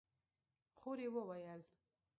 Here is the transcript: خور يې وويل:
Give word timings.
خور 0.77 0.97
يې 1.03 1.09
وويل: 1.15 1.61